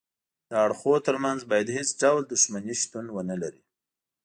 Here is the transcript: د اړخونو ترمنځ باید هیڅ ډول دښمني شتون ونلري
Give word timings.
د 0.49 0.51
اړخونو 0.65 1.05
ترمنځ 1.07 1.39
باید 1.51 1.75
هیڅ 1.77 1.89
ډول 2.01 2.21
دښمني 2.25 2.75
شتون 2.81 3.05
ونلري 3.11 3.61